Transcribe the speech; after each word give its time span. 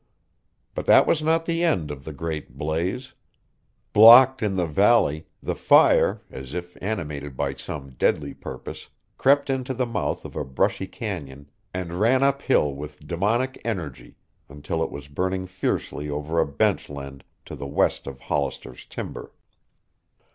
But 0.73 0.85
that 0.87 1.05
was 1.05 1.21
not 1.21 1.45
the 1.45 1.63
end 1.63 1.91
of 1.91 2.05
the 2.05 2.11
great 2.11 2.57
blaze. 2.57 3.13
Blocked 3.93 4.41
in 4.41 4.55
the 4.55 4.65
valley, 4.65 5.27
the 5.43 5.53
fire, 5.53 6.23
as 6.31 6.55
if 6.55 6.75
animated 6.81 7.37
by 7.37 7.53
some 7.53 7.91
deadly 7.91 8.33
purpose, 8.33 8.89
crept 9.19 9.47
into 9.51 9.75
the 9.75 9.85
mouth 9.85 10.25
of 10.25 10.35
a 10.35 10.43
brushy 10.43 10.87
canyon 10.87 11.51
and 11.71 11.99
ran 11.99 12.23
uphill 12.23 12.73
with 12.73 13.05
demoniac 13.07 13.59
energy 13.63 14.15
until 14.49 14.83
it 14.83 14.89
was 14.89 15.07
burning 15.07 15.45
fiercely 15.45 16.09
over 16.09 16.41
a 16.41 16.47
benchland 16.47 17.21
to 17.45 17.55
the 17.55 17.67
west 17.67 18.07
of 18.07 18.21
Hollister's 18.21 18.87
timber. 18.87 19.31